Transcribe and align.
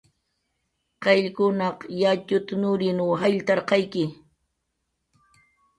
Qayllkunaq 1.03 1.77
yatxut 2.01 2.47
nurinw 2.61 3.09
jayllarqayki 3.21 4.05